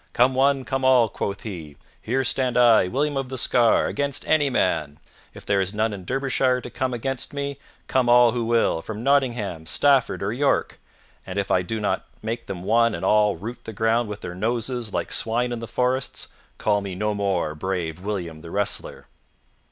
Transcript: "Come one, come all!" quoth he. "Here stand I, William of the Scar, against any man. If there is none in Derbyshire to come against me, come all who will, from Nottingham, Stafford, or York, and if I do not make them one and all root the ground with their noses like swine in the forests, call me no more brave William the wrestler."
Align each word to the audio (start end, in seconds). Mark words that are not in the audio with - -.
"Come 0.13 0.33
one, 0.33 0.65
come 0.65 0.83
all!" 0.83 1.07
quoth 1.09 1.41
he. 1.43 1.75
"Here 2.01 2.23
stand 2.23 2.57
I, 2.57 2.87
William 2.87 3.15
of 3.15 3.29
the 3.29 3.37
Scar, 3.37 3.85
against 3.85 4.27
any 4.27 4.49
man. 4.49 4.97
If 5.35 5.45
there 5.45 5.61
is 5.61 5.75
none 5.75 5.93
in 5.93 6.05
Derbyshire 6.05 6.59
to 6.61 6.71
come 6.71 6.91
against 6.91 7.35
me, 7.35 7.59
come 7.87 8.09
all 8.09 8.31
who 8.31 8.45
will, 8.45 8.81
from 8.81 9.03
Nottingham, 9.03 9.67
Stafford, 9.67 10.23
or 10.23 10.33
York, 10.33 10.79
and 11.23 11.37
if 11.37 11.51
I 11.51 11.61
do 11.61 11.79
not 11.79 12.07
make 12.23 12.47
them 12.47 12.63
one 12.63 12.95
and 12.95 13.05
all 13.05 13.35
root 13.35 13.63
the 13.65 13.73
ground 13.73 14.09
with 14.09 14.21
their 14.21 14.33
noses 14.33 14.91
like 14.91 15.11
swine 15.11 15.51
in 15.51 15.59
the 15.59 15.67
forests, 15.67 16.29
call 16.57 16.81
me 16.81 16.95
no 16.95 17.13
more 17.13 17.53
brave 17.53 17.99
William 18.03 18.41
the 18.41 18.49
wrestler." 18.49 19.05